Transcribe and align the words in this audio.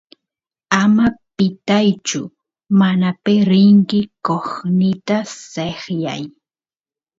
ama 0.83 1.05
pitaychu 1.35 2.21
manape 2.79 3.35
rinki 3.49 3.99
qosnita 4.25 5.17
sekyay 5.51 6.23